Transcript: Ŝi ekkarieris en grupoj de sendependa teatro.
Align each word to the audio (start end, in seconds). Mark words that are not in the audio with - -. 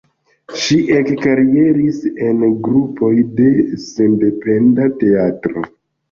Ŝi 0.59 0.75
ekkarieris 0.99 1.99
en 2.27 2.39
grupoj 2.67 3.09
de 3.41 3.49
sendependa 3.83 4.89
teatro. 5.03 5.63